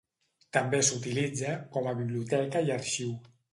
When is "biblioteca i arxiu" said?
2.01-3.15